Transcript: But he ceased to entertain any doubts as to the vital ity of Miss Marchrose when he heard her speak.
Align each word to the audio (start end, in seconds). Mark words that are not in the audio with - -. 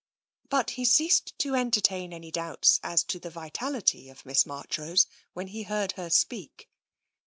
But 0.49 0.71
he 0.71 0.83
ceased 0.85 1.37
to 1.37 1.53
entertain 1.53 2.11
any 2.11 2.31
doubts 2.31 2.79
as 2.81 3.03
to 3.03 3.19
the 3.19 3.29
vital 3.29 3.75
ity 3.75 4.09
of 4.09 4.25
Miss 4.25 4.47
Marchrose 4.47 5.05
when 5.33 5.49
he 5.49 5.61
heard 5.61 5.91
her 5.91 6.09
speak. 6.09 6.67